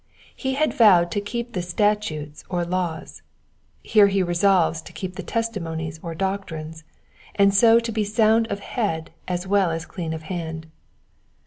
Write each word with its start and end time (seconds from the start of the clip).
He 0.35 0.55
had 0.55 0.73
vowed 0.73 1.11
to 1.11 1.21
keep 1.21 1.53
the 1.53 1.61
statutes 1.61 2.43
or 2.49 2.65
laws, 2.65 3.21
here 3.83 4.07
he 4.07 4.23
resolves 4.23 4.81
to 4.81 4.93
keep 4.93 5.15
the 5.15 5.21
testi 5.21 5.61
monies 5.61 5.99
or 6.01 6.15
doctrines, 6.15 6.83
and 7.35 7.53
so 7.53 7.79
to 7.79 7.91
be 7.91 8.03
sound 8.03 8.47
of 8.47 8.61
head 8.61 9.11
as 9.27 9.45
well 9.45 9.69
as 9.69 9.85
clean 9.85 10.11
of 10.15 10.23
hand. 10.23 10.65